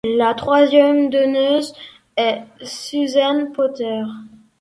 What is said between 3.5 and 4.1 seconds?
Potter.